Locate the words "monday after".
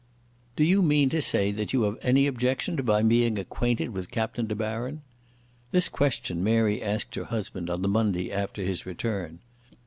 7.87-8.63